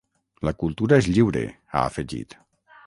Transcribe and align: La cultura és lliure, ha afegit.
La 0.47 0.53
cultura 0.63 0.99
és 1.03 1.11
lliure, 1.17 1.45
ha 1.75 1.87
afegit. 1.91 2.39